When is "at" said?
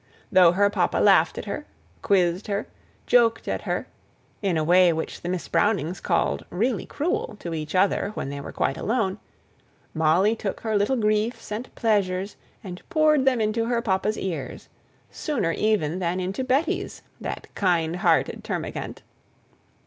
1.37-1.45, 3.47-3.61